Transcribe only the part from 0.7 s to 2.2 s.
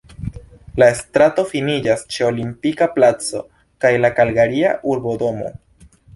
La strato finiĝas